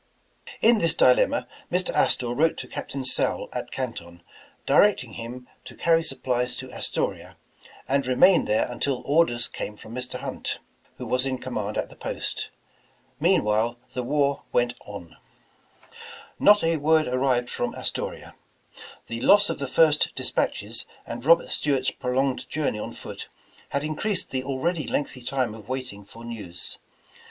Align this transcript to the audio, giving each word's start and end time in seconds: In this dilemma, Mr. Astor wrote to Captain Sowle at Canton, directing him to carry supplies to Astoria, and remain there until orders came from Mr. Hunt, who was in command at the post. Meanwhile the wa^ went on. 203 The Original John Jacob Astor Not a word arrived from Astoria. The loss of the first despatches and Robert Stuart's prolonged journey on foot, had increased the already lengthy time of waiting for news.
In 0.63 0.79
this 0.79 0.95
dilemma, 0.95 1.47
Mr. 1.71 1.93
Astor 1.93 2.29
wrote 2.33 2.57
to 2.57 2.67
Captain 2.67 3.05
Sowle 3.05 3.49
at 3.53 3.69
Canton, 3.69 4.23
directing 4.65 5.13
him 5.13 5.47
to 5.65 5.75
carry 5.75 6.01
supplies 6.01 6.55
to 6.55 6.71
Astoria, 6.71 7.37
and 7.87 8.07
remain 8.07 8.45
there 8.45 8.65
until 8.65 9.03
orders 9.05 9.47
came 9.47 9.77
from 9.77 9.93
Mr. 9.93 10.15
Hunt, 10.19 10.57
who 10.97 11.05
was 11.05 11.27
in 11.27 11.37
command 11.37 11.77
at 11.77 11.89
the 11.89 11.95
post. 11.95 12.49
Meanwhile 13.19 13.77
the 13.93 14.03
wa^ 14.03 14.41
went 14.51 14.73
on. 14.87 15.17
203 16.39 16.45
The 16.49 16.49
Original 16.49 16.49
John 16.49 16.49
Jacob 16.49 16.49
Astor 16.49 16.49
Not 16.49 16.63
a 16.63 16.77
word 16.77 17.07
arrived 17.13 17.49
from 17.51 17.75
Astoria. 17.75 18.35
The 19.05 19.21
loss 19.21 19.49
of 19.51 19.59
the 19.59 19.67
first 19.67 20.15
despatches 20.15 20.87
and 21.05 21.23
Robert 21.23 21.51
Stuart's 21.51 21.91
prolonged 21.91 22.49
journey 22.49 22.79
on 22.79 22.93
foot, 22.93 23.27
had 23.69 23.83
increased 23.83 24.31
the 24.31 24.43
already 24.43 24.87
lengthy 24.87 25.21
time 25.21 25.53
of 25.53 25.69
waiting 25.69 26.03
for 26.03 26.25
news. 26.25 26.79